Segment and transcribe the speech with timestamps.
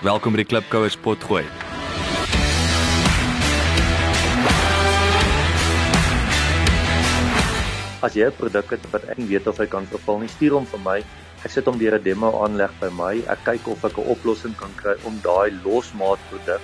[0.00, 1.42] Welkom by die Klipkouers potgooi.
[8.00, 10.64] As jy 'n produk het wat ek weet of hy kan vervul, nie stuur hom
[10.64, 10.96] vir my.
[11.44, 13.20] Ek sit hom deur 'n demo aanleg by my.
[13.28, 16.62] Ek kyk of ek 'n oplossing kan kry om daai losmaat produk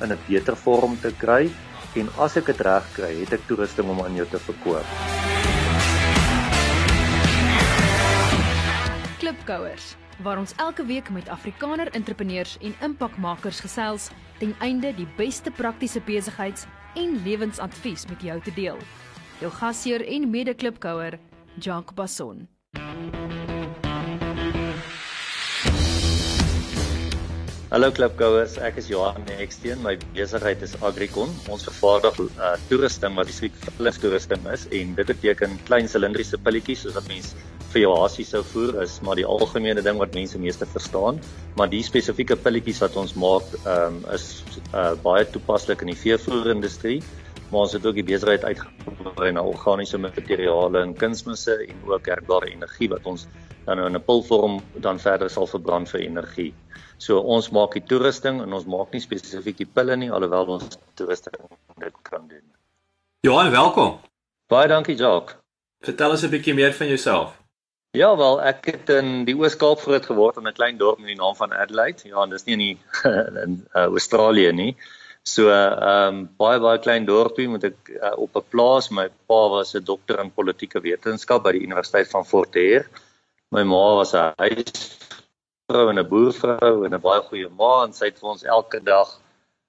[0.00, 1.50] in 'n beter vorm te kry
[1.96, 4.86] en as ek dit reg kry, het ek toerusting om aan jou te verkoop.
[9.18, 15.50] Klipkouers waar ons elke week met Afrikaner entrepreneurs en impakmakers gesels ten einde die beste
[15.50, 18.78] praktiese besigheids- en lewensadvies met jou te deel.
[19.40, 21.18] Jou gasheer en mede-klipkouer,
[21.60, 22.48] Jacques Basson.
[27.76, 29.82] Hallo klipkouers, ek is Johan Eksteen.
[29.84, 31.28] My besigheid is Agricon.
[31.52, 36.96] Ons vervaardig uh, toerusting wat spesifiek toerusting is en dit beteken klein silindriese pilletjies soos
[36.96, 37.36] wat mense
[37.74, 41.20] vir jou hasie sou voer is, maar die algemene ding wat mense meeste verstaan,
[41.60, 44.24] maar die spesifieke pilletjies wat ons maak, um, is
[44.72, 47.02] uh, baie toepaslik in die veevoerindustrie
[47.50, 52.48] maar ons het ook die besigheid uitgebrei na organiese materiale en kunsmisse en ook herbare
[52.50, 53.28] energie wat ons
[53.66, 56.54] dan in 'n pulvorm dan verder sal verbrand vir energie.
[56.98, 60.78] So ons maak die toerusting en ons maak nie spesifiek die pille nie alhoewel ons
[60.94, 61.34] toerusting
[61.78, 62.44] dit kan doen.
[63.20, 63.98] Johan, welkom.
[64.48, 65.36] Baie dankie, Jacques.
[65.84, 67.34] Vertel ons 'n bietjie meer van jouself.
[67.96, 71.16] Ja wel, ek het in die Oos-Kaap groot geword in 'n klein dorp met die
[71.16, 72.08] naam van Adelaide.
[72.08, 72.78] Ja, dis nie in die
[73.44, 74.76] in uh, Australië nie.
[75.22, 78.90] So ehm um, baie baie klein dorpie moet ek uh, op 'n plaas.
[78.90, 82.86] My pa was 'n dokter in politieke wetenskap by die Universiteit van Fort Hare.
[83.54, 88.10] My ma was 'n huisvrou en 'n boervrou en 'n baie goeie ma en sy
[88.10, 89.20] het vir ons elke dag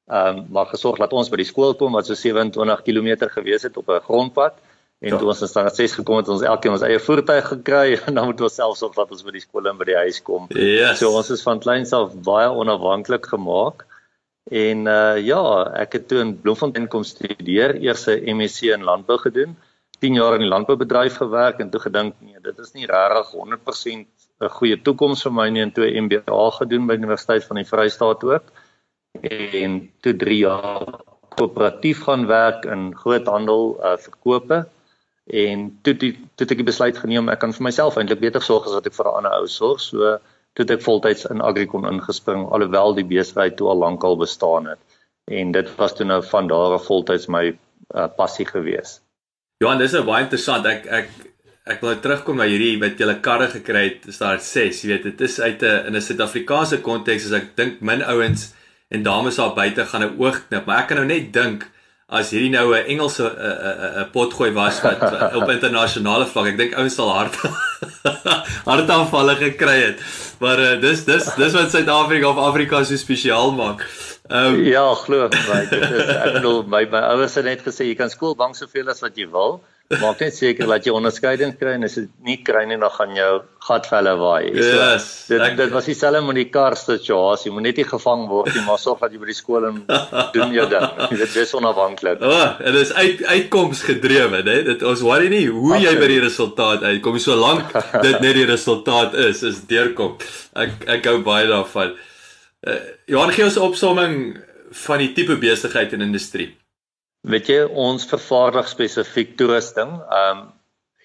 [0.08, 3.64] ehm um, maar gesorg dat ons by die skool kom wat so 27 km gewees
[3.64, 4.56] het op 'n grondpad.
[5.00, 5.18] En ja.
[5.18, 8.26] toe ons in standaard 6 gekom het, ons elkeen ons eie voertuig gekry en dan
[8.26, 10.48] moet ons self sorg dat ons by die skool en by die huis kom.
[10.50, 10.98] Yes.
[10.98, 13.86] So ons is van kleins af baie onafhanklik gemaak.
[14.50, 15.44] En uh ja,
[15.84, 19.58] ek het toe in Bloemfontein kom studeer, eers 'n MSc in landbou gedoen,
[20.00, 24.06] 10 jaar in die landboubedryf gewerk en toe gedink nee, dit is nie regtig 100%
[24.46, 27.58] 'n goeie toekoms vir my nie en toe 'n MBA gedoen by die Universiteit van
[27.58, 28.52] die Vrystaat ook.
[29.22, 31.02] En toe 3 jaar
[31.38, 34.66] koöperatief gaan werk in groothandel uh verkope
[35.26, 38.66] en toe toe toe ek die besluit geneem ek kan vir myself eintlik beter sorg
[38.66, 39.80] as wat ek vir 'n ander ou sorg.
[39.80, 40.20] So
[40.54, 44.80] toe ek voltyds in Agricon ingespring alhoewel die besigheid toe al lankal bestaan het
[45.28, 47.46] en dit was toe nou van daar af voltyds my
[47.96, 49.02] uh, passie gewees.
[49.58, 50.68] Johan, dis nou baie interessant.
[50.70, 51.08] Ek ek
[51.68, 54.92] ek wil nou terugkom na hierdie wat jy karre gekry het, is daar 6, jy
[54.92, 58.54] weet, dit is uit 'n in 'n Suid-Afrikaanse konteks as ek dink min ouens
[58.90, 61.66] en dames daar buite gaan 'n oog knip, maar ek kan nou net dink
[62.08, 65.02] as hierdie nou 'n Engelse 'n potgooi was wat
[65.40, 67.36] op internasionale vlak, ek dink ouens sal hard
[68.72, 70.00] hartaanvalle gekry het.
[70.40, 73.84] Maar uh, dis dis dis wat Suid-Afrika of Afrika so spesiaal maak.
[74.30, 77.96] Um, Ja, glo my, dit is ek bedoel my my ouers het net gesê jy
[78.00, 79.62] kan skoolbank soveel as wat jy wil.
[79.88, 83.14] Maak net seker dat jy onderskeiding kry en as jy nie kry nie dan gaan
[83.16, 83.30] jou
[83.64, 84.50] gatvelle waai.
[84.52, 87.54] Yes, so, dit dit was dieselfde met die kar situasie.
[87.56, 89.78] Moet net nie gevang word nie, maar sorg dat jy by die skool en
[90.36, 90.90] doen jou ding.
[91.24, 92.20] Dit is onafhanklik.
[92.20, 94.58] O, oh, dit is uit uitkoms gedrewe, né?
[94.74, 95.88] Dit ons worry nie hoe Absoluut.
[95.88, 97.72] jy by die resultaat uitkom solank
[98.10, 100.20] dit net die resultaat is, is deurkom.
[100.68, 101.96] Ek ek hou baie daarvan.
[102.66, 104.16] Uh, Johan gee ons 'n opsomming
[104.86, 106.56] van die tipe besigheid en industrie.
[107.22, 109.92] Weet jy, ons vervaardig spesifiek toerusting.
[110.02, 110.46] Ehm um,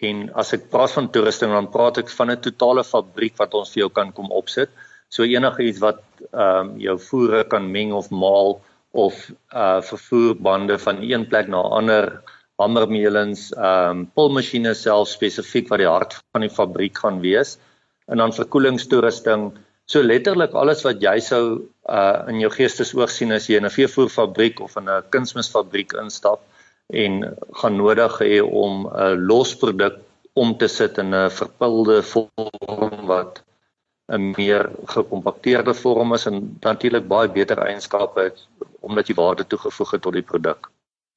[0.02, 3.70] en as ek praat van toerusting dan praat ek van 'n totale fabriek wat ons
[3.70, 4.70] vir jou kan kom opsit.
[5.08, 6.02] So enige iets wat
[6.32, 8.60] ehm um, jou voere kan meng of maal
[8.92, 12.22] of uh vervoerbande van een plek na ander
[12.58, 17.58] hamermeulens, ehm um, pulmasjiene self spesifiek wat die hart van die fabriek gaan wees
[18.08, 19.52] en dan verkoelingstoerusting
[19.90, 21.44] So letterlik alles wat jy sou
[21.88, 26.40] uh in jou geestesoog sien as jy in 'n veevoerfabriek of in 'n kunsmisfabriek instap
[27.04, 29.98] en gaan nodig hê om 'n losproduk
[30.34, 33.42] om te sit in 'n verpilde vorm wat
[34.08, 38.46] 'n meer gekompakteerde vorm is en natuurlik baie beter eienskappe het
[38.80, 40.70] omdat jy waarde toegevoeg het tot die produk.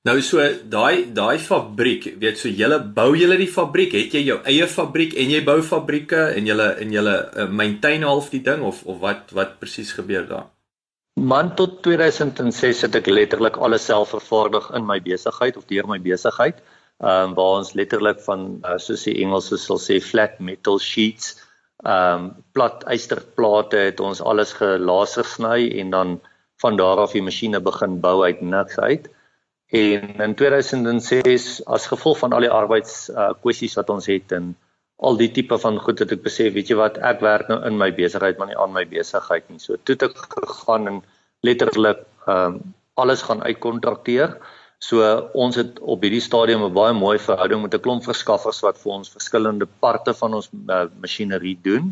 [0.05, 4.35] Nou so daai daai fabriek, weet so julle bou julle die fabriek, het jy jou
[4.51, 8.61] eie fabriek en jy bou fabrieke en julle en julle uh, maintain half die ding
[8.69, 10.45] of of wat wat presies gebeur daar?
[11.17, 15.97] Man tot 2006 het ek letterlik alles self vervaardig in my besigheid of deur my
[15.97, 16.61] besigheid.
[17.01, 21.33] Ehm um, waar ons letterlik van uh, soos die Engelse sal sê flat metal sheets,
[21.81, 26.15] ehm um, plat ysterplate het ons alles gelaser sny en dan
[26.61, 29.09] van daar af die masjiene begin bou uit niks uit.
[29.75, 34.53] En in 2006 as gevolg van al die arbeids uh, kwessies wat ons het in
[35.03, 37.75] al die tipe van goed het ek besef, weet jy wat, ek werk nou in
[37.79, 39.59] my besigheid maar nie aan my besigheid nie.
[39.59, 41.01] So toe ek gegaan en
[41.43, 42.61] letterlik ehm um,
[42.95, 44.37] alles gaan uitkontrakteer.
[44.79, 45.03] So
[45.35, 48.91] ons het op hierdie stadium 'n baie mooi verhouding met 'n klomp verskaffers wat vir
[48.91, 51.91] ons verskillende parte van ons uh, masjinerie doen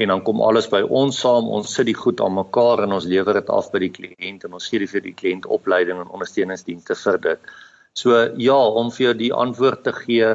[0.00, 1.50] en dan kom alles by ons saam.
[1.52, 4.56] Ons sit die goed aan mekaar en ons lewer dit af by die kliënt en
[4.58, 7.52] ons gee vir die kliënt opleiding en ondersteuningsdienste vir dit.
[7.98, 10.32] So ja, om vir jou die antwoord te gee,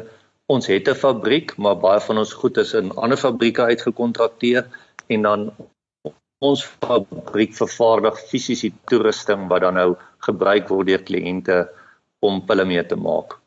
[0.48, 4.64] ons het 'n fabriek, maar baie van ons goed is in ander fabrieke uitgekontrakteer
[5.08, 5.50] en dan
[6.38, 9.96] ons fabriek vervaardig fisiese toerusting wat dan nou
[10.26, 11.68] gebruik word deur kliënte
[12.20, 13.38] om pille mee te maak.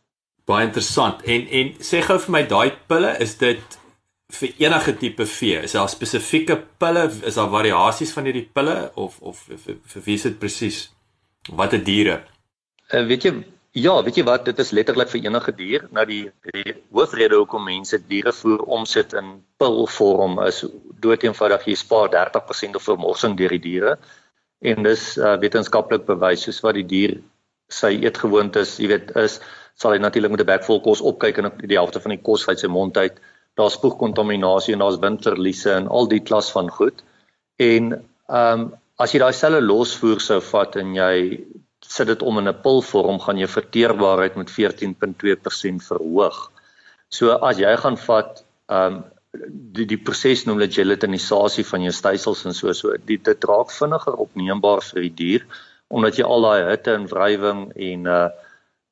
[0.46, 1.22] Baie interessant.
[1.24, 3.78] En en sê gou vir my daai pille, is dit
[4.36, 5.62] vir enige tipe vee?
[5.68, 7.08] Is daar spesifieke pille?
[7.28, 10.84] Is daar variasies van hierdie pille of of vir, vir wie is dit presies?
[11.50, 12.22] Watter diere?
[12.92, 13.34] Uh, weet jy
[13.72, 15.84] Ja, weet jy wat, dit is letterlik vir enige dier.
[15.96, 19.30] Nou die die hoofrede hoekom mense diere voer omsit in
[19.64, 20.60] pilvorm is
[21.00, 23.94] doeteenvoudig jy spaar 30% of vermorsing deur die diere.
[24.60, 27.16] En dis uh, wetenskaplik bewys soos wat die dier
[27.72, 29.40] sy eetgewoontes, jy weet, is
[29.80, 32.48] sal hy natuurlik met 'n bek vol kos opkyk en die helfte van die kos
[32.50, 33.24] uit sy mond uit.
[33.60, 37.04] Daar's spoegkontaminasie en daar's windverliese en al die klas van goed.
[37.60, 37.94] En
[38.28, 38.70] ehm um,
[39.02, 41.14] as jy daai selle losvoer sou vat en jy
[41.82, 46.52] sit dit om in 'n pilvorm gaan jou verteerbaarheid met 14.2% verhoog.
[47.10, 49.04] So as jy gaan vat um
[49.76, 53.72] die die proses noem hulle gelatinisasie van jou stysels en so so dit dit raak
[53.72, 55.46] vinniger opneembaar vir die dier
[55.88, 58.30] omdat jy al daai hitte en wrywing en uh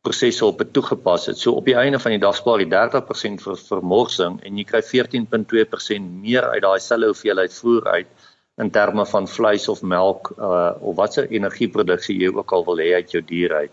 [0.09, 1.37] prosesse op het toegepas het.
[1.37, 4.81] So op die einde van die dag spaar jy 30% vir vermorsing en jy kry
[4.85, 8.27] 14.2% meer uit daai selfe hoeveelheid voer uit
[8.59, 12.89] in terme van vleis of melk uh of watse energieproduksie jy ook al wil hê
[12.97, 13.71] uit jou dier uit.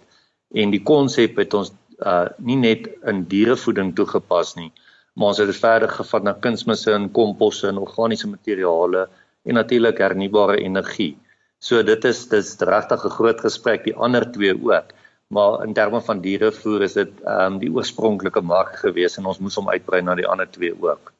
[0.54, 1.72] En die konsep het ons
[2.04, 4.70] uh nie net in dierevoeding toegepas nie,
[5.14, 9.08] maar ons het dit verder gevat na kunsmisse en komposse en organiese materiale
[9.46, 11.16] en natuurlik hernubare energie.
[11.58, 14.92] So dit is dis regtig 'n groot gesprek die ander twee ook.
[15.34, 19.40] Maar in terme van dierevoer is dit ehm um, die oorspronklike mark gewees en ons
[19.43, 21.12] moes hom uitbrei na die ander twee ook.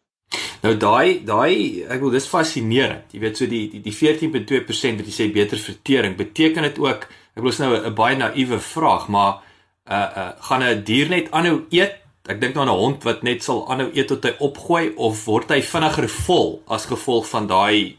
[0.63, 3.11] Nou daai daai ek wil dis fascinerend.
[3.13, 7.07] Jy weet so die die die 14.2% wat jy sê beter vertering, beteken dit ook
[7.37, 9.43] ek wil nou 'n baie naïewe vraag, maar
[9.91, 11.99] uh uh gaan 'n dier net aanhou eet?
[12.27, 15.25] Ek dink nou aan 'n hond wat net sal aanhou eet tot hy opgooi of
[15.27, 17.97] word hy vinniger vol as gevolg van daai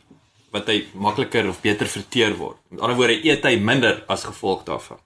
[0.51, 2.57] wat hy makliker of beter verteer word.
[2.69, 4.97] Met ander woorde eet hy minder as gevolg daarvan.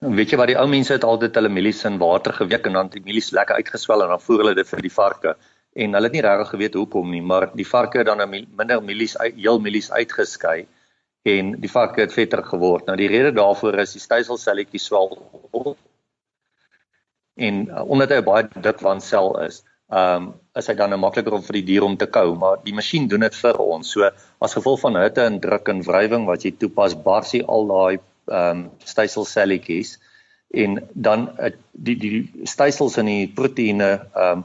[0.00, 2.88] Weet jy wat die ou mense het altyd hulle mielies in water geweek en dan
[2.92, 5.36] die mielies lekker uitgeswel en dan voer hulle dit vir die varke
[5.74, 8.82] en hulle het nie regtig geweet hoekom nie, maar die varke het dan nou minder
[8.82, 10.66] mielies heel mielies uitgeskei
[11.24, 12.86] en die varke het vetter geword.
[12.86, 15.14] Nou die rede daarvoor is die styselselletjies swel
[15.50, 15.76] op.
[17.34, 21.00] En uh, omdat hy 'n baie dik wansel is, ehm um, is hy dan nou
[21.00, 23.90] makliker om vir die dier om te kou, maar die masjien doen dit vir ons.
[23.90, 24.10] So
[24.40, 27.98] as gevolg van hitte en druk en wrywing wat jy toepas, bars hy al daai
[28.26, 29.98] ehm um, styselselletjies
[30.54, 34.44] en dan uh, die die stysels in die proteïene ehm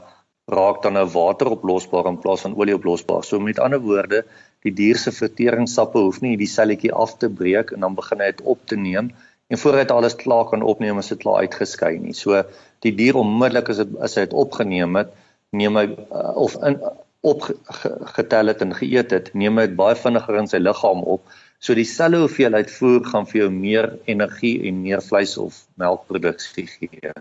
[0.50, 3.22] raak dan nou wateroplosbaar in plaas van olieoplosbaar.
[3.24, 4.24] So met ander woorde,
[4.66, 8.32] die dier se verteringssappe hoef nie die selletjie af te breek en dan begin hy
[8.32, 9.12] dit op te neem
[9.50, 12.14] en voor hy dit alles klaar kan opneem as dit klaar uitgeskei nie.
[12.14, 12.42] So
[12.84, 15.14] die dier onmiddellik as dit as hy dit opgeneem het,
[15.54, 16.78] neem hy uh, of in
[17.20, 21.26] opgetel het en geëet het, neem hy dit baie vinniger in sy liggaam op.
[21.60, 27.12] So dieselfde hoeveelheid voer gaan vir jou meer energie en meer vleis of melkproduksie gee.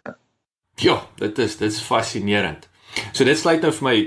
[0.80, 2.70] Ja, dit is dit is fascinerend.
[3.12, 3.98] So dit sluit nou vir my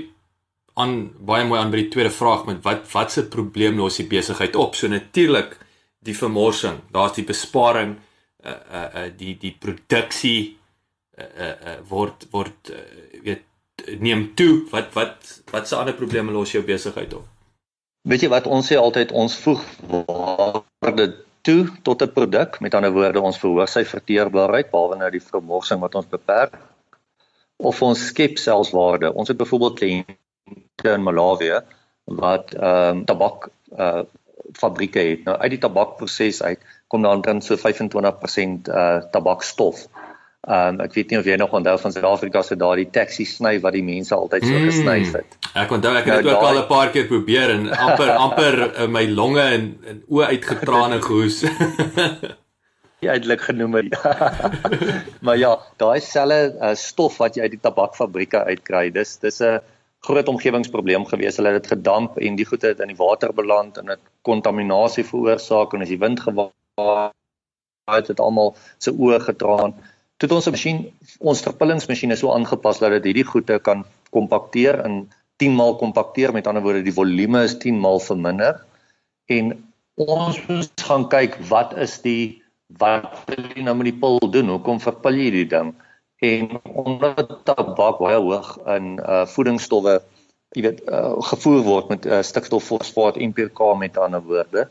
[0.81, 4.09] aan baie mooi aan by die tweede vraag met wat wat se probleem los die
[4.09, 4.73] besigheid op?
[4.75, 5.53] So natuurlik
[6.03, 7.99] die vermorsing, daar's die besparing
[8.43, 10.57] uh uh, uh die die produksie
[11.13, 12.81] uh uh, uh word word uh,
[13.21, 13.45] weet
[14.01, 14.65] neem toe.
[14.73, 17.29] Wat wat wat se ander probleme los jou besigheid op?
[18.03, 21.05] Weet jy wat ons sê altyd ons voeg waarde
[21.47, 22.59] toe tot 'n produk.
[22.59, 26.57] Met ander woorde, ons verhoog sy verteerbaarheid behalwe nou die vermorsing wat ons beperk
[27.57, 29.13] of ons skep selfs waarde.
[29.13, 31.61] Ons het byvoorbeeld kliënte in Malawi
[32.05, 34.03] wat ehm um, tabak uh
[34.53, 35.23] fabrieke het.
[35.25, 39.87] Nou uit die tabakproses uit kom daar omtrent so 25% uh tabakstof.
[40.43, 43.53] Ehm um, ek weet nie of jy nog onthou van Suid-Afrika se daardie taxi sny
[43.63, 45.37] wat die mense altyd so gesny het.
[45.39, 48.11] Mm, ek onthou ek het dit nou, ook al 'n paar keer probeer en amper
[48.25, 51.43] amper uh, my longe en, en oë uitgetrane gehoes.
[53.13, 53.95] eintlik genoem het.
[55.25, 59.59] maar ja, daai selle uh, stof wat jy uit die tabakfabrieke uitkry, dis dis 'n
[60.03, 61.39] groot omgewingsprobleem gewees.
[61.39, 65.07] Hulle het dit gedamp en die goede het in die water beland en dit kontaminasie
[65.07, 67.11] veroorsaak en as die wind gewaai
[67.91, 69.75] het dit almal se oë getraan.
[70.23, 70.77] Toe ons 'n masjien,
[71.19, 73.83] ons verpillingsmasjien is so aangepas dat dit hierdie goede kan
[74.15, 75.09] kompakteer in
[75.43, 76.31] 10 maal kompakteer.
[76.31, 78.61] Met ander woorde die volume is 10 maal verminder.
[79.27, 79.51] En
[79.99, 82.39] ons moet gaan kyk wat is die
[82.79, 84.53] wat wil jy nou met die pil doen?
[84.55, 85.73] Hoekom verpil jy die ding?
[86.23, 89.99] En omdat tabak baie hoog in uh voedingsstowwe
[90.55, 94.69] jy weet uh, gevoer word met uh, stikstof fosfaat NPK met ander woorde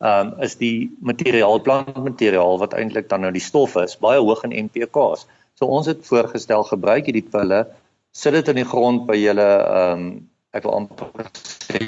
[0.00, 4.56] um is die materiaal plantmateriaal wat eintlik dan nou die stof is baie hoog in
[4.66, 7.64] NPK's so ons het voorgestel gebruik hierdie pille
[8.12, 10.12] sit dit in die grond by julle ehm um,
[10.52, 11.28] ek wil amper
[11.72, 11.78] sê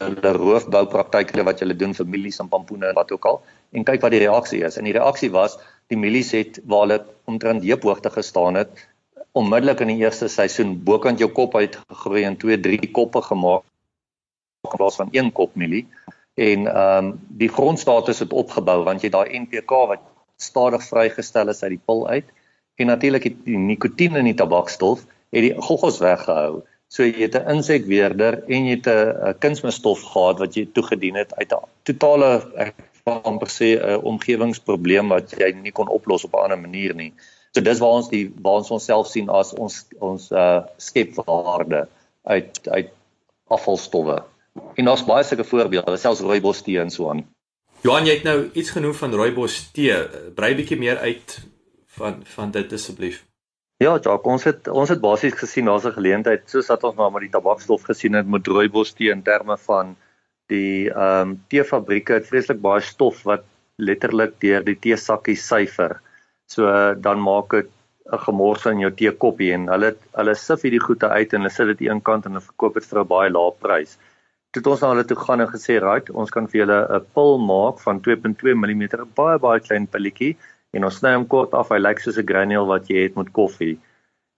[0.00, 3.42] hulle roofboupraktyke wat julle doen vir mielies en pampoene en wat ook al
[3.76, 4.78] en kyk wat die reaksie is.
[4.78, 5.58] En die reaksie was
[5.92, 6.98] die mielies het waar hulle
[7.28, 8.86] omtrent heuphoogte gestaan het
[9.36, 13.64] onmiddellik in die eerste seisoen bokant jou kop uitgegroei en 2, 3 koppe gemaak
[14.68, 15.86] in plaas van een kop mielie.
[16.34, 20.04] En ehm um, die grondstatus het opgebou want jy daai NPK wat
[20.36, 22.28] stadig vrygestel is uit die pil uit
[22.80, 26.62] en natuurlik die nikotien in die tabakstof het die goggos weggehou.
[26.88, 31.34] So jy het 'n insekweerder en jy het 'n kunsmisstof gehad wat jy toegedien het
[31.34, 32.74] uit 'n totale ek
[33.04, 37.12] amper sê 'n omgewingsprobleem wat jy nie kon oplos op 'n ander manier nie.
[37.52, 41.88] So dis waar ons die waar ons onsself sien as ons ons uh skepwaarde
[42.24, 42.90] uit uit
[43.48, 44.31] afvalstowwe.
[44.74, 47.24] En daar's baie sulke voorbeelde, selfs rooibos tee en so aan.
[47.82, 49.96] Johan, jy het nou iets genoem van rooibos tee.
[50.36, 51.38] Brei bietjie meer uit
[51.98, 53.22] van van dit asseblief.
[53.82, 57.10] Ja, Jacques, ons het ons het basies gesien daar's 'n geleentheid soos wat ons nou
[57.10, 59.96] maar die tabakstof gesien het met rooibos tee in terme van
[60.46, 63.44] die ehm um, teefabrieke het vreeslik baie stof wat
[63.76, 66.00] letterlik deur die teesakkie syfer.
[66.46, 67.70] So dan maak dit
[68.12, 71.66] 'n gemors in jou teekoppie en hulle hulle sif hierdie goede uit en hulle sit
[71.66, 73.98] dit een kant en hulle verkoop dit vir 'n baie lae prys.
[74.52, 77.06] Toe het ons na hulle toe gaan en gesê, "Right, ons kan vir julle 'n
[77.14, 80.36] pil maak van 2.2 mm, 'n baie baie klein pilletjie."
[80.76, 81.72] en ons sny hom kort af.
[81.72, 83.78] Hy lyk soos 'n granule wat jy het met koffie.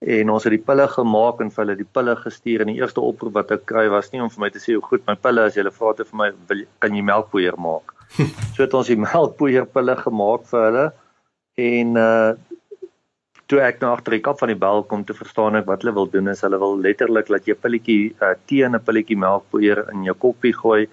[0.05, 3.01] En ons het die pille gemaak en vir hulle die pille gestuur en die eerste
[3.01, 5.47] oproep wat ek kry was nie om vir my te sê hoe goed my pille
[5.47, 5.55] is.
[5.55, 7.95] Hulle vra te vir my, wil, "Kan jy melkpoeier maak?"
[8.55, 10.93] so het ons die melkpoeier pille gemaak vir hulle
[11.57, 12.35] en uh
[13.49, 15.95] toe ek nou agter die kap van die bel kom te verstaan ek wat hulle
[15.95, 19.85] wil doen is hulle wil letterlik laat jy pilletjie uh, tee en 'n pilletjie melkpoeier
[19.93, 20.87] in jou koppie gooi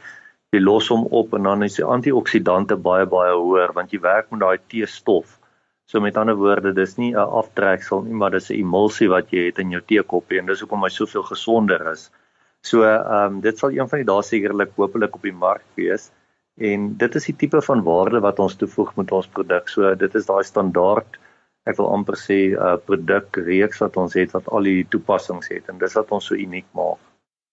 [0.52, 4.32] jy los hom op en dan is die antioksidante baie baie hoër want jy werk
[4.32, 5.38] met daai teestof.
[5.88, 9.46] So met ander woorde, dis nie 'n aftreksel nie, maar dis 'n emulsie wat jy
[9.46, 12.12] het in jou teekoppie en dis hoekom hy soveel gesonder is.
[12.64, 16.12] So ehm um, dit sal een van die dae sekerlik hopelik op die mark wees
[16.58, 19.70] en dit is die tipe van waarde wat ons toevoeg met ons produk.
[19.70, 21.21] So dit is daai standaard
[21.70, 25.70] ek wil amper sê 'n uh, produkreeks wat ons het wat al die toepassings het
[25.70, 27.00] en dis wat ons so uniek maak.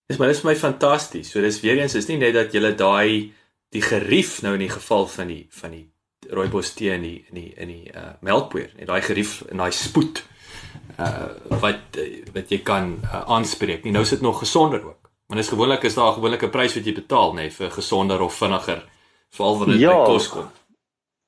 [0.09, 1.31] Dis maar dis vir my fantasties.
[1.31, 3.33] So dis weer eens is nie net dat jy daai
[3.71, 5.87] die gerief nou in die geval van die van die
[6.31, 9.73] rooibos tee in die in die in die uh melkpoeier en daai gerief en daai
[9.73, 10.25] spoed
[10.99, 11.29] uh
[11.61, 12.01] wat
[12.33, 13.85] wat jy kan uh, aanspreek.
[13.85, 15.11] Nie nou is dit nog gesonder ook.
[15.29, 18.21] Maar dis gewoonlik is daar 'n gewone prys wat jy betaal nê nee, vir gesonder
[18.21, 18.89] of vinniger
[19.31, 19.99] veral wanneer dit ja.
[19.99, 20.49] by kos kom.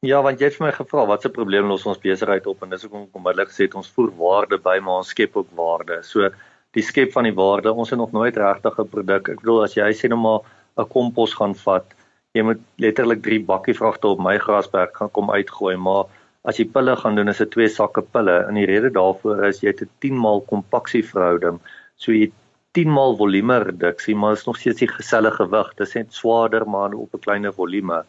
[0.08, 2.70] Ja, want jy het vir my gevra wat se probleem los ons besigheid op en
[2.72, 5.98] dis hoekom kom hulle gesê het ons voer waarde by maar ons skep ook waarde.
[6.08, 6.30] So
[6.76, 7.74] die skep van die waarde.
[7.82, 9.28] Ons het nog nooit regtig 'n produk.
[9.28, 10.40] Ek bedoel as jy sê nou maar
[10.78, 11.84] 'n kompos gaan vat,
[12.32, 16.06] jy moet letterlik 3 bakkie vragte op my grasberg gaan kom uitgooi, maar
[16.44, 18.36] as jy pille gaan doen, is dit twee sakke pille.
[18.48, 21.60] En die rede daarvoor is jy het 'n 10 maal kompaksie verhouding.
[21.96, 22.32] So jy
[22.72, 25.74] 10 maal volume reduksie, maar is nog steeds die geselle gewig.
[25.76, 28.04] Dit is net swaarder maar op 'n kleiner volume.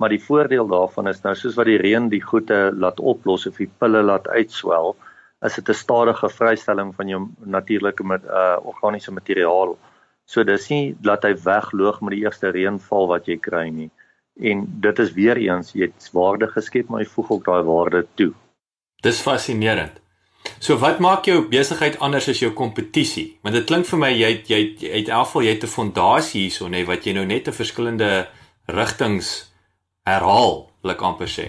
[0.00, 3.58] Maar die voordeel daarvan is nou soos wat die reën die goede laat oplos of
[3.60, 4.94] die pille laat uitswel,
[5.44, 9.76] is dit 'n stadige vrystelling van jou natuurlike met uh organiese materiaal.
[10.24, 13.90] So dis nie laat hy wegloog met die eerste reënval wat jy kry nie.
[14.40, 18.06] En dit is weer eens jy het waarde geskep, maar jy voeg ook daai waarde
[18.14, 18.32] toe.
[19.02, 20.00] Dis fascinerend.
[20.58, 23.38] So wat maak jou besigheid anders as jou kompetisie?
[23.42, 26.86] Want dit klink vir my jy jy uit elfval jy het 'n fondasie hierso nê
[26.86, 28.28] wat jy nou net 'n verskillende
[28.66, 29.49] rigtings
[30.10, 31.46] herhaal, wil ek amper sê.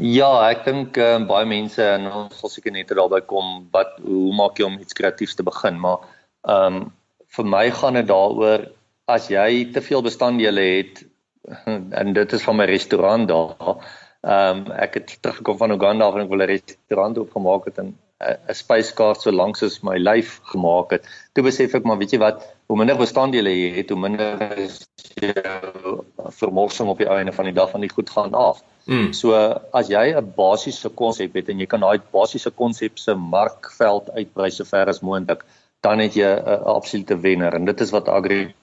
[0.00, 4.30] Ja, ek dink um, baie mense en ons sal seker net daarby kom wat hoe
[4.32, 6.06] maak jy om iets kreatiefs te begin, maar
[6.48, 6.88] ehm um,
[7.30, 8.64] vir my gaan dit daaroor
[9.06, 11.02] as jy te veel bestanddele het
[12.00, 13.76] en dit is van my restaurant daar.
[14.24, 17.92] Ehm um, ek het teruggekom van Uganda en ek wil 'n restaurant oopgemaak het en
[18.20, 21.06] 'n spyskaart so lank soos my lyf gemaak het.
[21.34, 24.82] Toe besef ek maar weet jy wat, hoe minder bestanddele jy het, hoe minder is
[25.20, 26.04] jou
[26.40, 28.60] vermorsing op die einde van die dag van die goed gaan af.
[28.84, 29.12] Mm.
[29.16, 29.32] So
[29.72, 34.50] as jy 'n basiese konsep het en jy kan daai basiese konsep se markveld uitbrei
[34.50, 35.44] so ver as moontlik,
[35.80, 38.54] dan het jy 'n absolute wenner en dit is wat Agri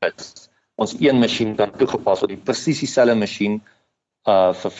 [0.00, 0.48] is.
[0.76, 3.60] Ons een masjien kan toegepas word, die presies dieselfde masjien
[4.26, 4.70] uh vir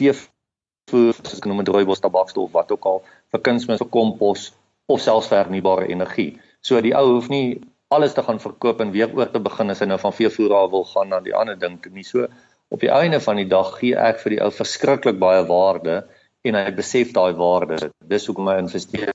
[0.88, 3.02] veevoer, soos genoem het, rooibos tabakstof wat ook al
[3.32, 4.52] vir kunsmis, vir kompos
[4.88, 6.38] of selfs vir hernubare energie.
[6.64, 7.60] So die ou hoef nie
[7.94, 10.70] alles te gaan verkoop en weer oor te begin as hy nou van veevoer af
[10.72, 12.04] wil gaan na die ander ding toe nie.
[12.04, 12.26] So
[12.68, 16.02] op die einde van die dag gee ek vir die ou verskriklik baie waarde
[16.44, 17.90] en hy besef daai waarde.
[18.04, 19.12] Dis hoekom hy investeer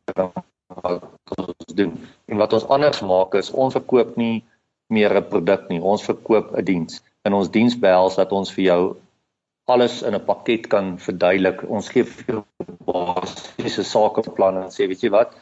[0.73, 1.93] wat ons doen.
[2.29, 4.43] En wat ons anders maak is ons verkoop nie
[4.93, 5.81] meer 'n produk nie.
[5.81, 7.01] Ons verkoop 'n diens.
[7.25, 8.81] In ons diens behels dat ons vir jou
[9.73, 11.63] alles in 'n pakket kan verduidelik.
[11.69, 12.43] Ons gee vir jou
[12.87, 15.35] basiese sakeplanne en sê, weet jy wat?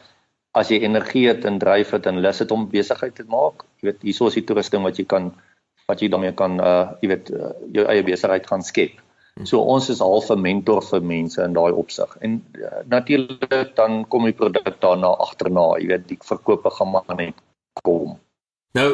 [0.54, 3.90] As jy energie het en dryf het en lus het om besigheid te maak, jy
[3.90, 5.32] weet, hierso is die toerusting wat jy kan
[5.88, 9.00] wat jy daarmee kan uh jy weet uh, jou eie besigheid gaan skep.
[9.34, 9.46] Hmm.
[9.46, 12.16] So ons is half 'n mentor vir mense in daai opsig.
[12.20, 17.16] En uh, natuurlik dan kom die produk daarna agterna, jy weet, die verkope gaan maar
[17.16, 17.34] net
[17.82, 18.18] kom.
[18.74, 18.90] Nou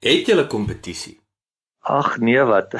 [0.00, 1.18] het jy 'n kompetisie?
[1.86, 2.72] Ag nee wat.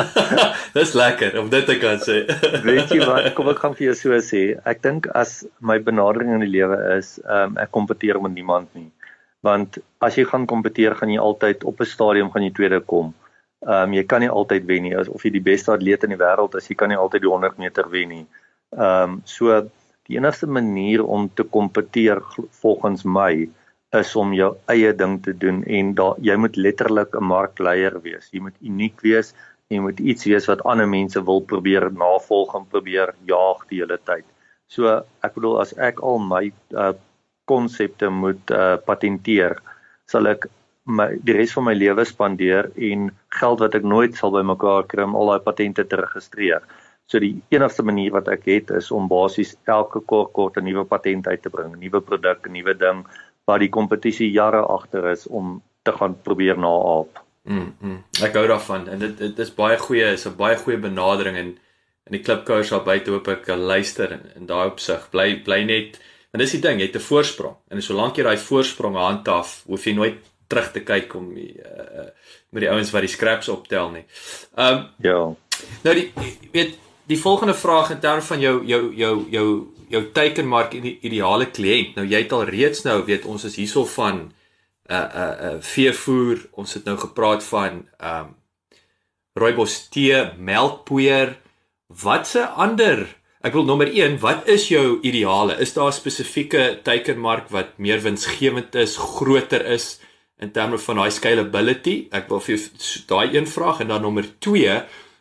[0.76, 2.22] Dis lekker om dit te kan sê.
[2.68, 4.40] Weet jy wat, kom ek gaan vir jou so sê.
[4.64, 8.72] Ek dink as my benadering in die lewe is, ehm um, ek kompeteer met niemand
[8.78, 8.88] nie.
[9.44, 13.12] Want as jy gaan kompeteer, gaan jy altyd op 'n stadium gaan jy tweede kom.
[13.66, 14.96] Ehm um, jy kan nie altyd wen nie.
[14.96, 17.60] Of jy die beste atleet in die wêreld is, jy kan nie altyd die 100
[17.60, 18.26] meter wen nie.
[18.72, 19.60] Ehm um, so
[20.08, 22.24] die enigste manier om te kompeteer
[22.62, 23.50] volgens my
[23.98, 28.28] is om jou eie ding te doen en da jy moet letterlik 'n markleier wees.
[28.32, 29.34] Jy moet uniek wees
[29.68, 33.80] en jy moet iets wees wat ander mense wil probeer navolg en probeer jaag die
[33.80, 34.24] hele tyd.
[34.68, 36.92] So ek bedoel as ek al my uh,
[37.46, 39.58] konsepte moet uh, patenteer,
[40.06, 40.46] sal ek
[40.86, 45.02] my die res van my lewe spandeer en geld wat ek nooit sal bymekaar kry
[45.02, 46.62] om al daai patente te registreer.
[47.10, 50.84] So die enigste manier wat ek het is om basies elke kort kort 'n nuwe
[50.84, 53.04] patent uit te bring, 'n nuwe produk, 'n nuwe ding
[53.50, 57.20] waar die kompetisie jare agter is om te gaan probeer naaap.
[57.48, 57.98] Mm, mm.
[58.22, 61.50] Ek hou daarvan en dit dit is baie goeie, is 'n baie goeie benadering en
[62.10, 65.08] in die klipkoers daar buite hoop ek luister in, in daai opsig.
[65.10, 66.00] Bly bly net
[66.32, 67.56] en dis die ding, jy het 'n voorsprong.
[67.70, 72.10] En solank jy daai voorsprong handhaaf, hoef jy nooit terug te kyk om die, uh,
[72.50, 74.04] met die ouens wat die scraps optel nie.
[74.56, 75.34] Ehm um, ja.
[75.84, 76.12] Nou die
[76.52, 79.48] weet die volgende vraag in terme van jou jou jou jou
[79.90, 81.96] jou teikenmark en die ideale kliënt.
[81.98, 84.32] Nou jy het al reeds nou weet ons is hierso van
[84.88, 86.48] 'n 'n 'n veevoer.
[86.52, 88.34] Ons het nou gepraat van ehm um,
[89.34, 91.38] rooibos tee, melkpoeier.
[91.86, 95.56] Watse ander Ek wil nommer 1, wat is jou ideale?
[95.58, 100.00] Is daar 'n spesifieke teikenmark wat meer winsgewend is, groter is?
[100.40, 101.94] in terme van daai scalability.
[102.16, 102.62] Ek wil vir
[103.10, 104.78] daai een vraag en dan nommer 2,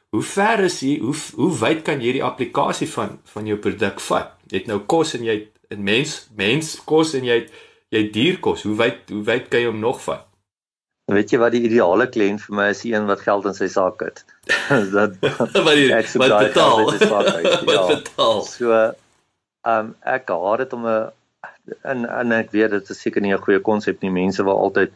[0.10, 4.00] hoe ver is jy hoe hoe wyd kan jy die applikasie van van jou produk
[4.08, 4.34] vat?
[4.50, 7.52] Jy het nou kos en jy het 'n mens mens kos en jy het
[7.90, 8.64] jy dier kos.
[8.64, 10.26] Hoe wyd hoe wyd kan jy hom nog vat?
[11.10, 14.02] Weet jy wat die ideale kliënt vir my is, een wat geld in sy sak
[14.06, 14.26] het.
[14.98, 15.16] dat
[15.68, 16.86] wat die wat betaal.
[17.14, 17.86] Wat ja.
[17.88, 18.44] betaal.
[18.46, 21.12] So ehm um, ek haat dit om 'n
[21.84, 24.12] en en ek weet dit is seker nie 'n goeie konsep nie.
[24.12, 24.92] Mense wil altyd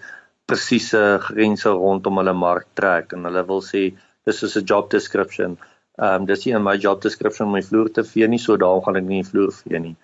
[0.46, 3.94] presiese grense rondom hulle mark trek en hulle wil sê
[4.26, 5.58] dis is 'n job description.
[6.00, 8.58] Ehm um, dis nie in my job description om my vloer te vee nie, so
[8.58, 9.96] daarom gaan ek nie vloer vee nie.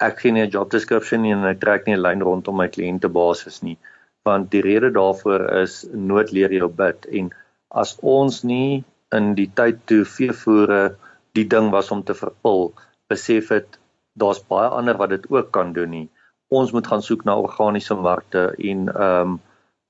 [0.00, 2.68] Ek gee nie 'n job description nie en ek trek nie 'n lyn rondom my
[2.68, 3.78] kliënte basis nie,
[4.24, 7.30] want die rede daarvoor is nood leer jou bid en
[7.70, 10.96] as ons nie in die tyd toe veevoere
[11.34, 12.72] die ding was om te verpil,
[13.08, 13.78] besef dit
[14.18, 16.08] daar's baie ander wat dit ook kan doen nie.
[16.50, 19.40] Ons moet gaan soek na organiese markte en ehm um,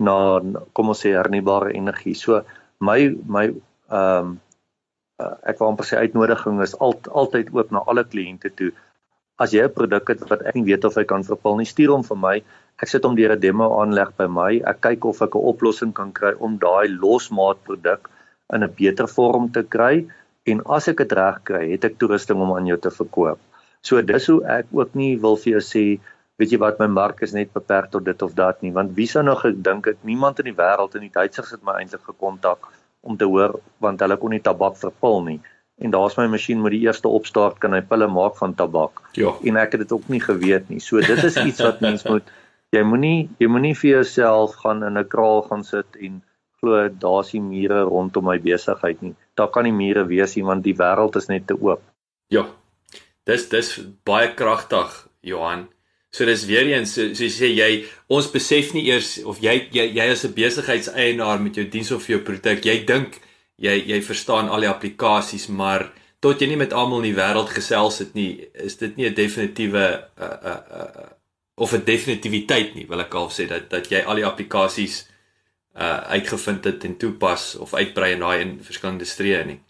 [0.00, 0.40] na
[0.72, 2.14] kom ons sê hernubare energie.
[2.14, 2.40] So
[2.80, 3.50] my my
[3.90, 4.38] ehm um,
[5.20, 8.70] ek wil amper sê uitnodiging is al, altyd oop na alle kliënte toe.
[9.44, 11.92] As jy 'n produk het wat ek nie weet of hy kan verpil nie, stuur
[11.92, 12.36] hom vir my.
[12.82, 14.52] Ek sit hom deur 'n demo aanleg by my.
[14.72, 18.10] Ek kyk of ek 'n oplossing kan kry om daai losmaat produk
[18.54, 20.06] in 'n beter vorm te kry
[20.46, 23.38] en as ek dit reg kry, het ek toerusting om aan jou te verkoop.
[23.82, 26.00] So dis hoe ek ook nie wil vir jou sê
[26.40, 29.06] weet jy wat my mark is net beperk tot dit of dat nie want wie
[29.06, 32.68] sou nog gedink het niemand in die wêreld in die Duitsers het my eintlik gekontak
[33.00, 35.40] om te hoor want hulle kon nie tabak verpil nie
[35.80, 39.00] en daar's my masjien met die eerste opstart kan hy pille maak van tabak.
[39.16, 39.32] Ja.
[39.48, 40.80] En ek het dit ook nie geweet nie.
[40.84, 42.28] So dit is iets wat mens moet
[42.74, 46.20] jy moenie jy moenie vir jouself gaan in 'n kraal gaan sit en
[46.60, 49.14] glo daar's nie mure rondom my besigheid nie.
[49.34, 51.82] Daar kan nie mure wees nie want die wêreld is net te oop.
[52.28, 52.46] Ja,
[53.24, 55.68] dis dis baie kragtig Johan.
[56.10, 59.86] So dis weer eens so, so sê jy ons besef nie eers of jy jy
[59.94, 63.20] jy as 'n besigheidseienaar met jou diens of jou produk, jy dink
[63.58, 67.54] jy jy verstaan al die applikasies, maar tot jy nie met almal in die wêreld
[67.54, 69.86] gesels het nie, is dit nie 'n definitiewe
[70.18, 71.08] uh uh uh
[71.54, 75.06] of 'n definitiwiteit nie, wil ek al sê dat dat jy al die applikasies
[75.76, 79.60] uh uitgevind het en toepas of uitbrei in daai in verskillende streë nie.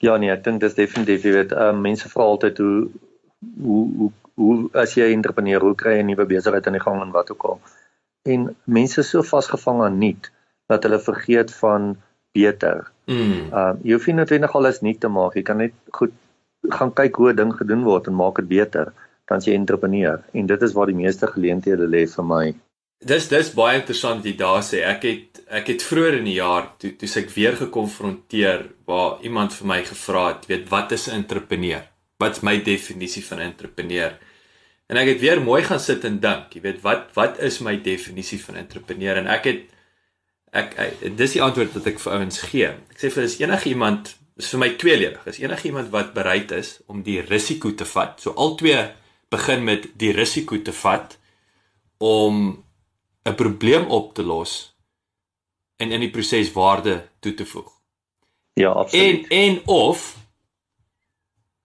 [0.00, 2.90] Ja nee, ek dink dis definitief jy weet, uh, mense vra altyd hoe
[3.60, 6.86] hoe hoe hoe as jy 'n entrepreneur, hoe kry jy 'n nuwe besigheid aan die
[6.86, 7.60] gang en wat ook al.
[8.22, 10.30] En mense is so vasgevang aan nuut
[10.66, 11.96] dat hulle vergeet van
[12.32, 12.90] beter.
[13.06, 13.48] Mm.
[13.52, 15.34] Uh jy hoef nie noodwendig alles nuut te maak.
[15.34, 16.12] Jy kan net goed
[16.78, 18.92] gaan kyk hoe 'n ding gedoen word en maak dit beter.
[19.28, 22.54] Dan jy entrepreneur en dit is waar die meeste geleenthede lê vir my.
[23.04, 24.82] Dis dis baie interessant wat jy daar sê.
[24.84, 29.52] Ek het ek het vroeër in die jaar toe toe ek weer gekonfronteer waar iemand
[29.52, 31.82] vir my gevra het, weet wat is 'n entrepreneur?
[32.22, 34.18] Wat's my definisie van 'n entrepreneur?
[34.86, 37.76] En ek het weer mooi gaan sit en dink, jy weet wat wat is my
[37.82, 39.16] definisie van entrepreneur?
[39.16, 39.62] En ek het
[40.52, 42.68] ek, ek dis die antwoord wat ek vir ouens gee.
[42.90, 45.26] Ek sê vir is enige iemand is vir my tweeledig.
[45.26, 48.20] Is enige iemand wat bereid is om die risiko te vat.
[48.20, 48.82] So al twee
[49.30, 51.18] begin met die risiko te vat
[51.98, 52.64] om
[53.24, 54.74] 'n probleem op te los
[55.76, 57.70] en in die proses waarde toe te voeg.
[58.54, 59.26] Ja, absoluut.
[59.28, 60.16] En en of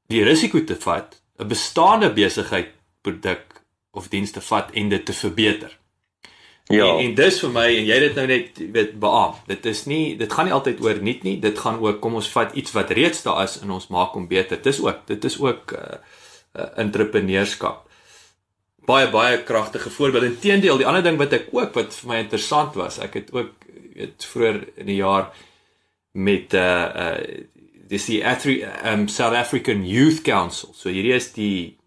[0.10, 5.14] die risiko te vat, 'n bestaande besigheid, produk of diens te vat en dit te
[5.14, 5.78] verbeter.
[6.70, 6.86] Ja.
[6.86, 9.38] En, en dis vir my en jy het dit nou net weet beam.
[9.50, 11.40] Dit is nie dit gaan nie altyd oor nuut nie.
[11.42, 14.28] Dit gaan ook kom ons vat iets wat reeds daar is en ons maak hom
[14.30, 14.62] beter.
[14.62, 15.98] Dis ook dit is ook 'n uh,
[16.62, 17.88] uh, entrepreneurskap.
[18.86, 20.24] Baie baie kragtige voorbeeld.
[20.24, 23.66] Inteendeel, die ander ding wat ek ook wat vir my interessant was, ek het ook
[23.96, 25.34] weet vroeër in die jaar
[26.12, 27.18] met uh uh
[27.90, 30.74] dis die Afri um South African Youth Council.
[30.78, 31.78] So hierdie is die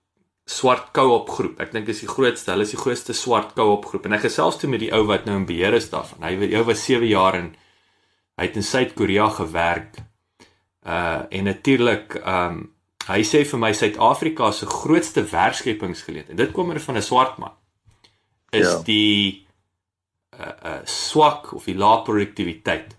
[0.50, 1.60] swart co-op groep.
[1.62, 4.08] Ek dink dis die grootste, hulle is die grootste swart co-op groep.
[4.08, 6.24] En ek gesels toe met die ou wat nou in beheer is daarvan.
[6.26, 7.52] Hy hy was 7 jaar in
[8.40, 10.02] hy het in Suid-Korea gewerk.
[10.82, 12.64] Uh en natuurlik um
[13.06, 16.38] hy sê vir my Suid-Afrika se grootste werkskepingsgeleentheid.
[16.38, 17.54] Dit kom er van 'n swart man.
[18.50, 18.82] Is ja.
[18.82, 19.46] die
[20.34, 22.96] uh uh swak of die lae produktiwiteit.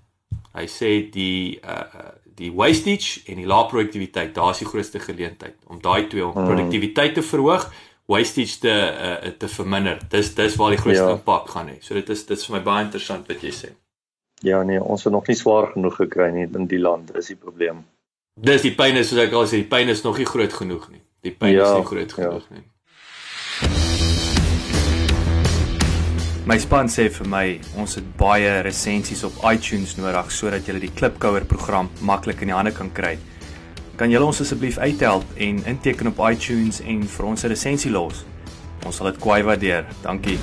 [0.54, 5.82] Hy sê die uh die wastage en die lae produktiwiteit, daar's die grootste geleentheid om
[5.82, 7.68] daai twee om produktiwiteit te verhoog,
[8.12, 10.02] wastage te uh, te verminder.
[10.10, 11.16] Dis dis waar die grootste ja.
[11.20, 11.78] impak gaan hê.
[11.82, 13.72] So dit is dit is vir my baie interessant wat jy sê.
[14.44, 17.40] Ja nee, ons het nog nie swaar genoeg gekry nie in die land, dis die
[17.40, 17.86] probleem.
[18.34, 20.90] Dis die pyn is soos ek al sê, die pyn is nog nie groot genoeg
[20.92, 21.04] nie.
[21.24, 22.58] Die pyn ja, is nie groot genoeg ja.
[22.58, 22.66] nie.
[26.44, 27.44] My span sê vir my
[27.80, 32.58] ons het baie resensies op iTunes nodig sodat jy die Klipkouer program maklik in die
[32.58, 33.14] hande kan kry.
[33.96, 38.26] Kan julle ons asseblief uithelp en inteken op iTunes en vir ons 'n resensie los?
[38.84, 39.88] Ons sal dit kwai waardeer.
[40.04, 40.38] Dankie.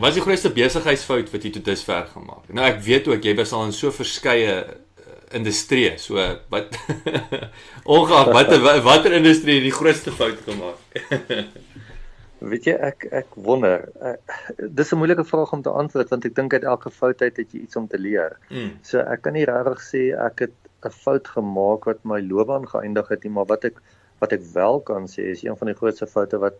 [0.00, 2.54] Wat is die grootste besigheidsfout wat jy tot dusver gemaak het?
[2.54, 4.80] Nou ek weet ook jy was al in so verskeie
[5.36, 5.98] industrie.
[5.98, 6.20] So
[6.52, 6.76] wat
[7.96, 10.78] ongeag watter watter industrie die grootste fout gemaak?
[12.50, 13.84] Weet jy ek ek wonder.
[14.00, 14.16] Uh,
[14.56, 17.52] dis 'n moeilike vraag om te antwoord want ek dink uit elke fout uit het
[17.52, 18.38] jy iets om te leer.
[18.48, 18.78] Mm.
[18.82, 20.56] So ek kan nie regtig sê ek het
[20.88, 23.82] 'n fout gemaak wat my loopbaan geëindig het nie, maar wat ek
[24.20, 26.56] wat ek wel kan sê is een van die grootste foute wat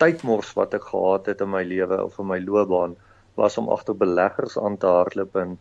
[0.00, 2.96] tydmors wat ek gehad het in my lewe of in my loopbaan
[3.36, 5.58] was om agter beleggers aan te hardloop en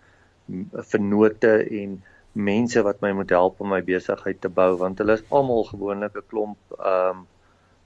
[0.92, 5.26] vennote en mense wat my moet help om my besigheid te bou want hulle is
[5.30, 7.28] almal gewoonlik 'n klomp ehm um,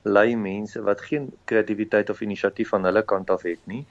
[0.04, 3.86] lui mense wat geen kreatiwiteit of inisiatief van hulle kant af het nie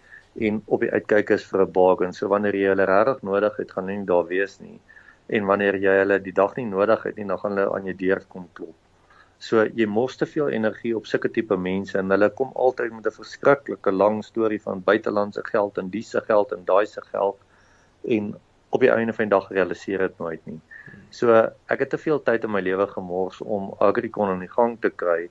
[0.47, 2.13] en op die uitkyk is vir 'n bargain.
[2.13, 4.81] So wanneer jy hulle regtig nodig het, gaan hulle nie daar wees nie.
[5.27, 7.95] En wanneer jy hulle die dag nie nodig het nie, dan gaan hulle aan jou
[7.95, 8.75] deur kom klop.
[9.39, 13.07] So jy mors te veel energie op sulke tipe mense en hulle kom altyd met
[13.07, 17.37] 'n verskriklike lang storie van buitelandse geld en dis se geld en daai se geld
[18.05, 18.35] en
[18.71, 20.61] op die einde van die dag realiseer dit nooit nie.
[21.11, 21.35] So
[21.73, 24.91] ek het te veel tyd in my lewe gemors om Agricon aan die gang te
[24.91, 25.29] kry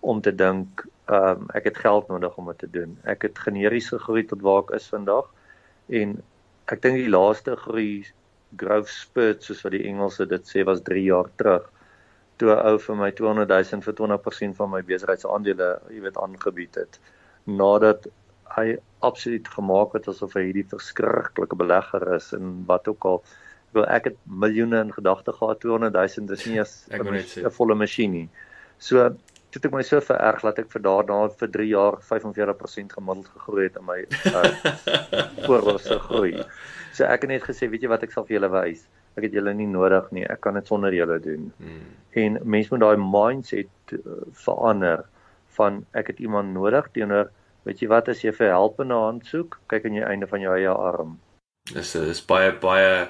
[0.00, 2.96] om te dink ehm um, ek het geld nodig om dit te doen.
[3.04, 5.28] Ek het generies gegroei tot waar ek is vandag
[6.00, 6.16] en
[6.70, 8.06] ek dink die laaste groei
[8.56, 11.66] growth spurt soos wat die Engelse dit sê was 3 jaar terug
[12.40, 16.74] toe 'n ou vir my 200 000 vir 20% van my besigheidsaandele, jy weet, aangebied
[16.74, 17.00] het
[17.44, 18.06] nadat
[18.56, 23.22] hy absoluut gemaak het asof hy hierdie verskriklike belegger is en wat ook al
[23.76, 28.10] wil ek het miljoene in gedagte gehad 200 000 is nie as 'n volle masjien
[28.12, 28.28] nie.
[28.78, 29.14] So
[29.54, 33.64] het ek my so vererg dat ek vir daarna vir 3 jaar 45% gemiddeld gegroei
[33.66, 33.98] het in my
[34.30, 34.50] uh,
[35.46, 36.34] voorwaartse groei.
[36.94, 38.86] So ek het net gesê, weet jy wat ek sal vir julle wys?
[39.18, 40.24] Ek het julle nie nodig nie.
[40.26, 41.50] Ek kan dit sonder julle doen.
[41.58, 41.82] Hmm.
[42.22, 45.04] En mense moet daai mindset uh, verander
[45.58, 47.30] van ek het iemand nodig teenoor
[47.68, 50.26] weet jy wat as jy vir help in 'n hand soek, kyk aan jou einde
[50.26, 51.18] van jou eie arm.
[51.74, 53.08] Dis is baie baie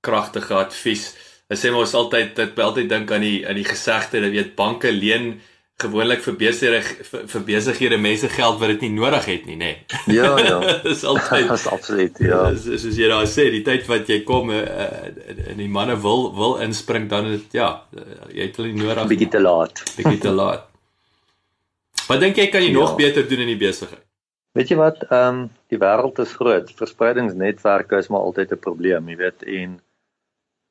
[0.00, 1.14] kragtige advies.
[1.50, 4.54] Ek sê mos altyd dit by altyd dink aan die aan die gesegde, jy weet
[4.56, 5.40] banke leen
[5.82, 9.70] gewoonlik vir besighede vir, vir besighede mense geld wat dit nie nodig het nie, nê.
[10.06, 10.16] Nee.
[10.16, 10.58] Ja, ja.
[10.86, 12.42] Dis altyd Dis absoluut ja.
[12.56, 14.58] Soos soos jy daar sê, die tyd wat jy kom uh,
[15.52, 17.70] en die manne wil wil inspring dan het ja,
[18.30, 19.08] jy het hulle nie nodig.
[19.16, 19.82] bietjie te laat.
[19.96, 20.71] bietjie te laat.
[22.08, 22.78] Wat dink jy kan jy Ja.
[22.78, 24.04] nog beter doen in die besigheid?
[24.52, 26.70] Weet jy wat, ehm um, die wêreld is groot.
[26.76, 29.80] Verspreidingsnetwerke is maar altyd 'n probleem, jy weet, en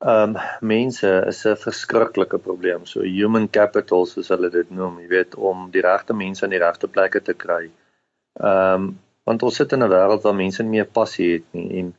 [0.04, 2.86] ehm um, mense is 'n verskriklike probleem.
[2.86, 6.58] So human capital soos hulle dit noem, jy weet, om die regte mense aan die
[6.62, 7.70] regte plekke te kry.
[8.40, 11.78] Ehm um, want ons sit in 'n wêreld waar mense nie meer passie het nie
[11.78, 11.94] en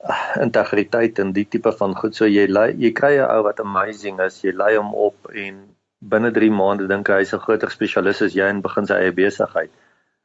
[0.00, 2.14] ah, integriteit en die tipe van goed.
[2.14, 5.73] So jy lei, jy kry 'n ou wat amazing is, jy lei hom op en
[6.12, 9.12] binne 3 maande dink hy hy's 'n groter spesialis as jy en begin sy eie
[9.12, 9.72] besigheid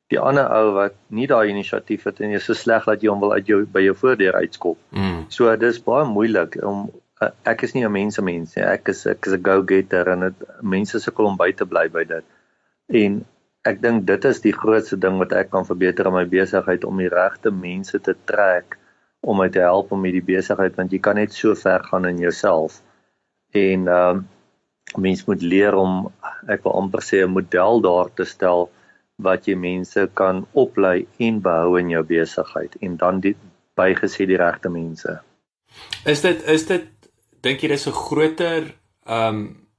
[0.10, 3.22] die ander ou wat nie daai inisiatief het en jy so sleg dat jy hom
[3.22, 4.80] wil uit jou by jou voordeur uitskop.
[4.96, 5.28] Mm.
[5.34, 6.88] So dis baie moeilik om
[7.22, 8.66] uh, ek is nie 'n mensemens nie.
[8.66, 12.04] Ek is ek is 'n go-getter en dit mense sukkel om by te bly by
[12.04, 12.26] dit.
[13.04, 13.22] En
[13.70, 16.98] ek dink dit is die grootste ding wat ek kan verbeter in my besigheid om
[16.98, 18.78] die regte mense te trek
[19.22, 22.06] om my te help om met die besigheid want jy kan net so ver gaan
[22.06, 22.82] in jouself.
[23.54, 24.28] En ehm um,
[24.98, 26.12] mens moet leer om
[26.48, 28.70] ek wil amper sê 'n model daar te stel
[29.16, 33.36] wat jy mense kan oplei en behou in jou besigheid en dan die
[33.76, 35.20] bygesê die regte mense.
[36.06, 36.88] Is dit is dit
[37.42, 38.76] dink jy dis 'n groter
[39.06, 39.70] ehm um,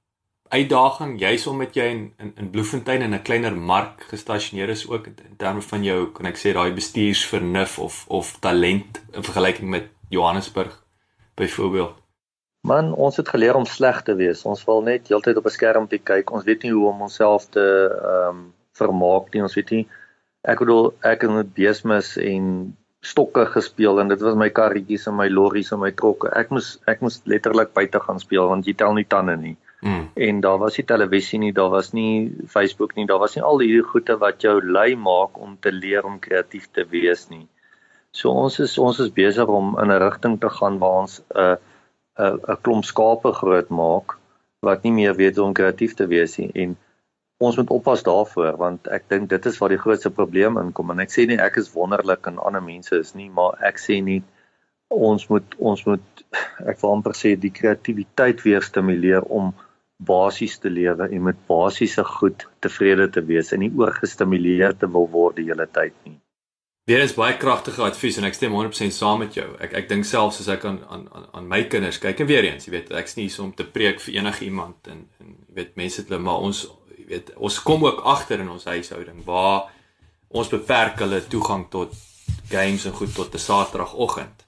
[0.51, 4.89] uitdaging juis om met jy in in, in Bloemfontein in 'n kleiner mark gestasioneer is
[4.89, 9.69] ook in terme van jou kan ek sê daai bestuursvernuf of of talent in vergelyking
[9.69, 10.85] met Johannesburg
[11.35, 12.00] byvoorbeeld.
[12.61, 14.45] Man, ons het geleer om sleg te wees.
[14.45, 16.31] Ons wil net heeltyd op 'n skermpie kyk.
[16.31, 19.43] Ons weet nie hoe om onsself te ehm um, vermaak nie.
[19.43, 19.87] Ons weet nie
[20.43, 22.45] ek bedoel ek het met beesmis en
[23.01, 26.29] stokke gespeel en dit was my karretjies en my lorries en my trokke.
[26.37, 29.57] Ek moes ek moes letterlik buite gaan speel want jy tel nie tande nie.
[29.81, 30.11] Mm.
[30.29, 33.63] En daar was nie televisie nie, daar was nie Facebook nie, daar was nie al
[33.65, 37.47] hierdie goede wat jou lui maak om te leer om kreatief te wees nie.
[38.13, 41.41] So ons is ons is besig om in 'n rigting te gaan waar ons 'n
[41.41, 41.57] uh,
[42.21, 44.17] 'n 'n klomp skape groot maak
[44.69, 46.77] wat nie meer weet hoe om kreatief te wees nie en
[47.49, 51.01] ons moet oppas daarvoor want ek dink dit is waar die grootste probleem inkom en
[51.07, 54.21] ek sê nie ek is wonderlik en ander mense is nie maar ek sê nie
[54.91, 56.25] ons moet ons moet
[56.67, 59.53] ek wil amper sê die kreatiwiteit weer stimuleer om
[60.01, 65.09] basies te lewe en met basiese goed tevrede te wees en nie oorgestimuleer te wil
[65.13, 66.17] word die hele tyd nie.
[66.91, 69.47] Weer is baie kragtige advies en ek stem 100% saam met jou.
[69.63, 72.49] Ek ek dink selfs as ek aan aan aan aan my kinders kyk en weer
[72.49, 75.55] eens, jy weet, ek's nie hier om te preek vir enige iemand en en jy
[75.61, 76.65] weet mense het hulle maar ons
[76.97, 79.71] jy weet ons kom ook agter in ons huishouding waar
[80.35, 81.95] ons beperk hulle toegang tot
[82.51, 84.47] games en goed tot 'n Saterdagoggend.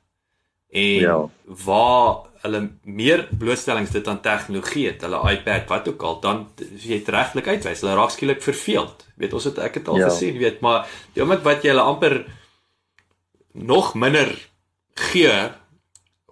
[0.72, 1.18] En Ja.
[1.46, 6.82] waar hulle meer blootstellings dit aan tegnologie het, hulle iPad wat ook al, dan as
[6.84, 9.04] jy dit regtelik uitwys, hulle raak skielik verveeld.
[9.16, 10.08] Weet ons het ek het al Ja.
[10.10, 12.24] gesien, weet, maar die oomblik wat jy hulle amper
[13.52, 14.48] nog minder
[14.94, 15.50] gee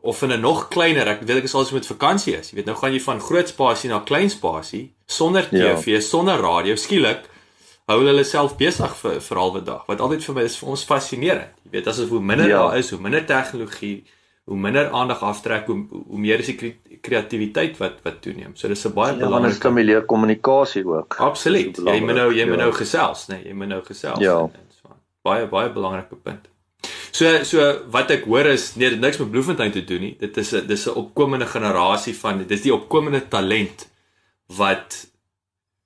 [0.03, 2.51] of in 'n nog kleiner, ek weet ek is alsoos met vakansie is.
[2.51, 5.75] Jy weet nou gaan jy van groot spasie na klein spasie sonder Ja.
[5.75, 6.75] TV, sonder radio.
[6.75, 7.29] Skielik
[7.87, 9.87] hou hulle hulle self besig vir vir halwe dag.
[9.87, 11.53] Wat altyd vir my is vir ons fascinerend.
[11.64, 12.57] Jy weet asof hoe minder Ja.
[12.68, 14.05] daar is, hoe minder tegnologie,
[14.44, 18.57] hoe minder aandag aftrek, hoe hoe meer is die kre- kreatiwiteit wat wat toeneem.
[18.57, 21.14] So dis 'n baie Ja, want dit belangrike stimuleer kommunikasie ook.
[21.18, 21.76] Absoluut.
[21.76, 22.64] Jy moet nou jy moet ja.
[22.64, 24.18] nou gesels, nee, jy moet nou gesels.
[24.18, 24.38] Ja.
[24.38, 24.88] en- en so.
[25.22, 26.48] Baie baie belangrike punt.
[27.12, 30.16] So so wat ek hoor is nee, dit niks met Bloemfontein te doen nie.
[30.18, 33.88] Dit is 'n dis 'n opkomende generasie van dis die opkomende talent
[34.57, 35.07] wat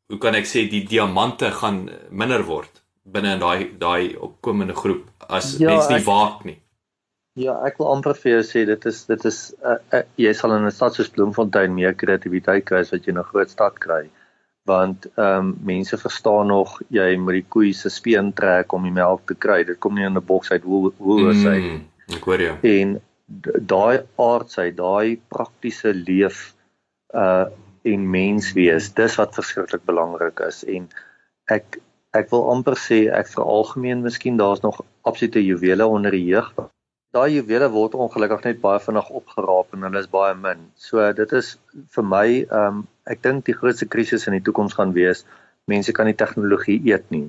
[0.08, 5.04] hoe kan ek sê die diamante gaan minder word binne in daai daai opkomende groep
[5.28, 6.58] as Ja, mense nie ek- waak nie.
[7.34, 10.52] Ja, ek wil amper vir jou sê dit is dit is uh, uh, jy sal
[10.54, 13.80] in 'n stad soos Bloemfontein meer kreatiwiteit kry as wat jy in 'n groot stad
[13.82, 14.04] kry.
[14.70, 18.94] Want ehm um, mense verstaan nog jy moet die koei se speen trek om die
[18.94, 19.64] melk te kry.
[19.64, 21.58] Dit kom nie in 'n boks uit hoe hoe is hy.
[21.58, 21.82] Mm,
[22.18, 22.54] ek hoor jou.
[22.62, 23.00] En
[23.74, 26.54] daai aardsheid, daai praktiese leef
[27.14, 27.46] uh
[27.84, 30.86] en menswees, dis wat verskriklik belangrik is en
[31.52, 31.80] ek
[32.14, 36.54] ek wil amper sê ek veralgemeen miskien daar's nog absolute juwele onder die jeug.
[37.14, 40.64] Daai juwele word ongelukkig net baie vinnig opgeraap en hulle is baie min.
[40.74, 41.52] So dit is
[41.94, 42.26] vir my
[42.60, 42.80] um
[43.14, 45.22] ek dink die grootste krisis in die toekoms gaan wees
[45.70, 47.28] mense kan nie tegnologie eet nie.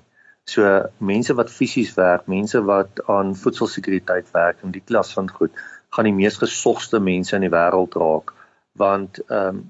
[0.49, 0.71] So
[1.11, 5.53] mense wat fisies werk, mense wat aan voedselsekuriteit werk en die klas van goed,
[5.93, 8.33] gaan die mees gesogste mense in die wêreld raak
[8.81, 9.63] want ehm um,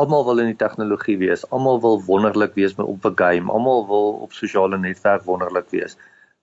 [0.00, 3.86] almal wil in die tegnologie wees, almal wil wonderlik wees met op 'n game, almal
[3.86, 5.96] wil op sosiale netwerk wonderlik wees.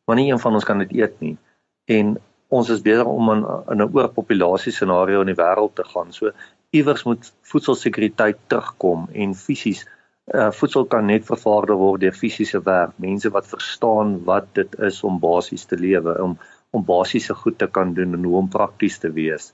[0.06, 1.38] Maar nie een van ons kan dit eet nie.
[1.86, 2.18] En
[2.50, 6.14] ons is besig om in, in 'n oorpopulasie scenario in die wêreld te gaan.
[6.14, 6.32] So
[6.70, 9.86] iewers moet voedselsekuriteit terugkom en fisies
[10.30, 15.00] Uh, voedsel kan net vervaardig word deur fisiese werk, mense wat verstaan wat dit is
[15.04, 16.38] om basies te lewe, om
[16.70, 19.48] om basiese goed te kan doen en hoe om prakties te wees.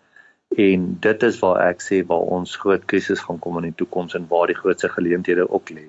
[0.57, 4.17] En dit is waar ek sê waar ons groot krisis gaan kom in die toekoms
[4.19, 5.85] en waar die grootste geleenthede ook lê.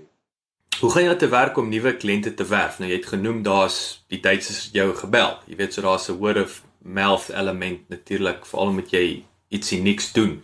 [0.81, 2.79] Hoe gaan jy te werk om nuwe kliënte te werf?
[2.79, 5.35] Nou jy het genoem daar's die Duitsers jou gebel.
[5.51, 9.07] Jy weet so daar's 'n word of mouth element natuurlik veral moet jy
[9.55, 10.38] ietsie niks doen.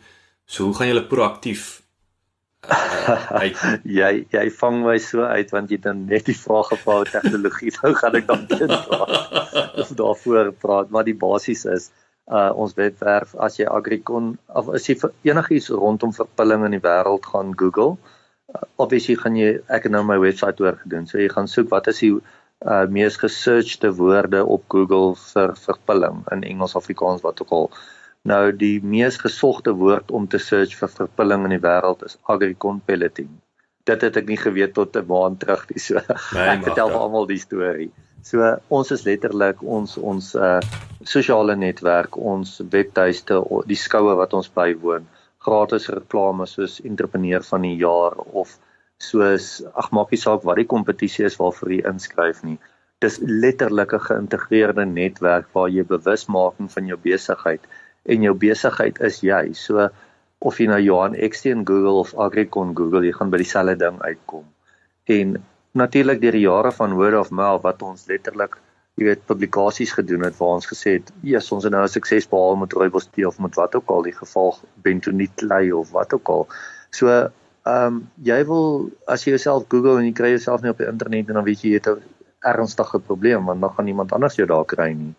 [0.46, 1.82] So hoe gaan jy hulle proaktief
[2.66, 3.48] uh,
[3.98, 7.74] jy jy vang my so uit want jy dan net die vraag gevra oor tegnologie.
[7.82, 9.74] Nou gaan ek dan dit praat.
[9.82, 11.90] Of daarvoor praat, maar die basis is
[12.30, 14.94] uh ons webwerf as jy Agricon of as jy
[15.26, 17.96] enigiets rondom verpilling in die wêreld gaan Google
[18.54, 21.90] uh, obviously gaan jy ek het nou my webwerf oorgedoen so jy gaan soek wat
[21.90, 22.12] is die
[22.64, 27.70] uh mees gesearchde woorde op Google vir verpilling in Engels Afrikaans wat ook al.
[28.22, 32.80] Nou die mees gesogte woord om te search vir verpilling in die wêreld is Agricon
[32.86, 33.32] pelleting
[33.90, 37.00] dit het ek nie geweet tot 'n maand terug nie so nee, ek vertel vir
[37.00, 37.90] almal die storie
[38.22, 40.60] So ons is letterlik ons ons uh
[41.02, 45.08] sosiale netwerk, ons webtuiste, die skoue wat ons bywoon,
[45.42, 48.52] gratis reklame soos entrepreneur van die jaar of
[49.02, 49.48] soos
[49.82, 52.58] ag maak nie saak wat die kompetisie is waarvoor jy inskryf nie.
[53.02, 57.62] Dis letterlik 'n geïntegreerde netwerk waar jy bewusmaking van jou besigheid
[58.06, 59.52] en jou besigheid is jy.
[59.52, 59.88] So
[60.40, 64.44] of jy nou Johan Xteen Google of Agricon Google, jy gaan by dieselfde ding uitkom.
[65.06, 65.36] En
[65.72, 68.58] natuurlik deur die jare van word of mouth wat ons letterlik
[69.00, 72.28] jy weet publikasies gedoen het waar ons gesê het eers ons het nou 'n sukses
[72.28, 76.12] behaal met rooibos tee of met wat ook al die geval bentoniet klei of wat
[76.12, 76.46] ook al.
[76.90, 77.08] So
[77.62, 80.88] ehm um, jy wil as jy jouself Google en jy kry jouself nie op die
[80.90, 82.02] internet en dan weet jy jy het 'n
[82.42, 85.14] ernstige probleem want dan gaan iemand anders jou daar kry nie.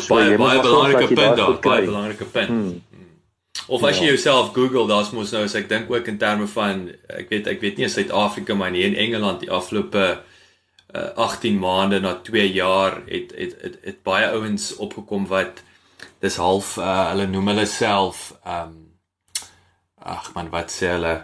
[0.00, 2.48] So, baie baie belangrike punt daar, baie belangrike punt.
[2.48, 2.82] Hmm.
[3.68, 4.12] Of as jy ja.
[4.14, 7.60] jouself Google, daar's mos nou as ek dink ook in terme van ek weet ek
[7.60, 10.04] weet nie in Suid-Afrika maar nie in Engeland die afgelope
[10.94, 15.62] uh, 18 maande na 2 jaar het het het, het baie ouens opgekom wat
[16.20, 18.79] dis half uh, hulle noem hulle self ehm um,
[20.02, 21.14] ag man wat sê hulle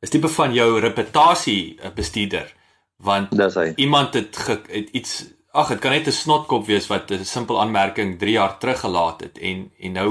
[0.00, 2.54] is tipe van jou reputasie uh, bestuurder
[2.98, 3.34] want
[3.76, 7.60] iemand het, ge, het iets ag dit kan net 'n snotkop wees wat 'n simpel
[7.60, 10.10] aanmerking 3 jaar terug gelaat het en en nou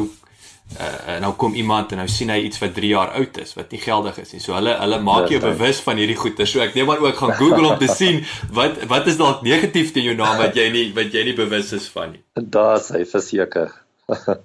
[0.76, 3.72] uh, nou kom iemand en nou sien hy iets wat 3 jaar oud is wat
[3.72, 4.42] nie geldig is nie.
[4.44, 6.46] So hulle hulle maak jou bewus van hierdie goeie.
[6.46, 9.94] So ek neem maar ook gaan Google om te sien wat wat is dalk negatief
[9.94, 12.24] teen jou naam wat jy nie wat jy nie bewus is van nie.
[12.34, 13.74] Daar's hy verseker.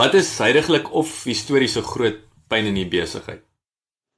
[0.00, 3.44] wat is heidaglik of historiese groot pyn in die besigheid?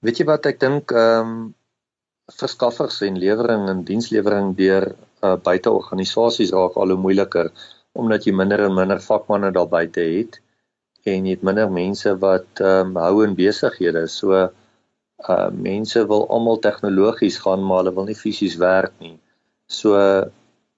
[0.03, 1.43] Weet jy wat ek dink ehm um,
[2.33, 4.85] verskaffers en lewering en dienslewering deur
[5.27, 7.51] uh, buiteorganisasies raak al hoe moeiliker
[7.99, 10.39] omdat jy minder en minder vakmanne daar buite het
[11.05, 14.07] en jy het minder mense wat ehm um, hou in besighede.
[14.09, 14.49] So
[15.29, 19.19] uh mense wil almal tegnologies gaan, maar hulle wil nie fisies werk nie.
[19.67, 19.99] So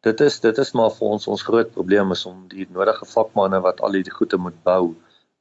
[0.04, 3.60] dit is dit is maar vir ons ons groot probleem is om die nodige vakmanne
[3.64, 4.94] wat al hierdie goede moet bou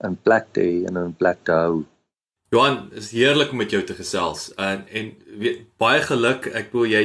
[0.07, 1.83] in plek te hê en in plek te hou.
[2.53, 4.51] Johan, is heerlik om met jou te gesels.
[4.61, 5.11] En en
[5.41, 6.45] weet, baie geluk.
[6.53, 7.03] Ek wil jy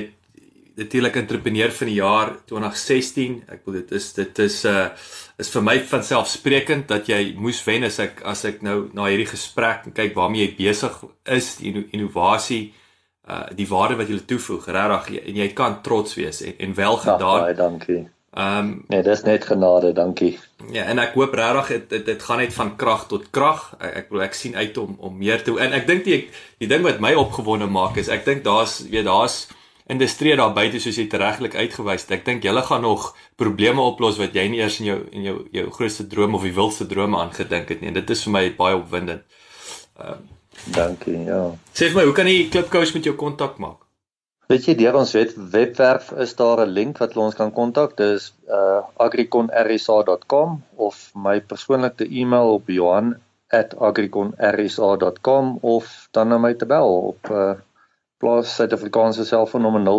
[0.78, 3.38] natuurlik entrepreneur van die jaar 2016.
[3.54, 4.90] Ek wil dit is dit is 'n uh,
[5.38, 9.08] is vir my van selfsprekend dat jy moes wen as ek as ek nou na
[9.08, 12.74] hierdie gesprek en kyk waarmee jy besig is, die innovasie,
[13.28, 16.96] uh die waarde wat jy toevoeg, regtig en jy kan trots wees en, en wel
[16.96, 17.40] gedaan.
[17.40, 18.08] Baie dankie.
[18.36, 20.38] Ehm um, nee, dis net genade, dankie.
[20.66, 23.60] Ja, en ek hoop regtig dit dit gaan net van krag tot krag.
[23.78, 26.18] Ek ek wil ek sien uit om om meer te en ek dink die
[26.58, 29.46] die ding wat my opgewonde maak is ek dink daar's weet daar's
[29.88, 32.18] industrie daar buite soos jy regtelik uitgewys het.
[32.18, 35.36] Ek dink julle gaan nog probleme oplos wat jy nie eers in jou in jou
[35.54, 37.92] jou grootste droom of die wildste drome aangedink het nie.
[37.92, 39.24] En dit is vir my baie opwindend.
[39.96, 40.18] Ehm uh,
[40.74, 41.42] dankie, ja.
[41.72, 43.87] Sê vir my, hoe kan die Klipkous met jou kontak maak?
[44.48, 47.90] Weet jy, deur ons web webwerf is daar 'n link wat ons kan kontak.
[47.96, 56.66] Dit is uh agriconrsa.com of my persoonlike e-mail op johan@agriconrsa.com of dan na my te
[56.66, 57.52] bel op uh
[58.18, 59.90] plaas Suid-Afrikaanse selfoonnommer 0718773324.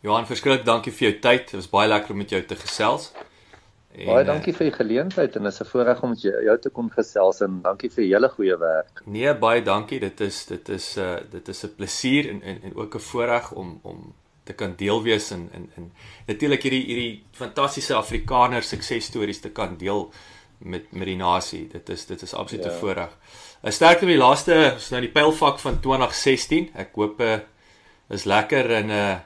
[0.00, 1.40] Johan, verskriklik dankie vir jou tyd.
[1.46, 3.12] Dit was baie lekker om met jou te gesels.
[3.90, 6.70] En, baie dankie vir die geleentheid en dit is 'n voorreg om met jou te
[6.70, 9.02] kon gesels en dankie vir julle goeie werk.
[9.04, 9.98] Nee, baie dankie.
[10.00, 12.98] Dit is dit is 'n uh, dit is 'n plesier en, en en ook 'n
[12.98, 14.14] voorreg om om
[14.44, 15.92] te kan deel wees en en en
[16.26, 20.12] natuurlik hierdie hierdie fantastiese Afrikaner suksesstories te kan deel
[20.58, 21.68] met met die nasie.
[21.68, 22.78] Dit is dit is absoluut 'n ja.
[22.78, 23.16] voorreg.
[23.62, 26.70] 'n Sterkte met die laaste is nou die pylfak van 2016.
[26.74, 27.38] Ek hoop uh,
[28.08, 29.16] is lekker in 'n uh,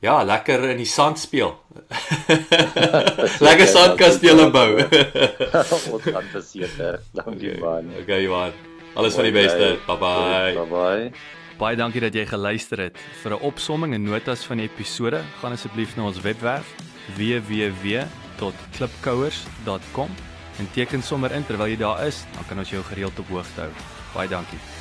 [0.00, 1.52] ja, lekker in die sand speel.
[3.46, 4.80] lekker sandkastele bou.
[5.94, 7.00] Ons gaan verseker.
[7.16, 7.92] Dankie man.
[8.02, 8.52] Okay, Johan.
[8.94, 9.78] Alles van die beste.
[9.86, 10.52] Bye bye.
[10.56, 11.12] Bye bye.
[11.60, 12.96] Baie dankie dat jy geluister het.
[13.22, 16.66] Vir 'n opsomming en notas van die episode, gaan asseblief na ons webwerf
[17.16, 20.10] www.klipkouers.com
[20.58, 23.60] en teken sommer in terwyl jy daar is, dan kan ons jou gereeld op hoogte
[23.60, 23.70] hou.
[24.14, 24.79] Baie dankie.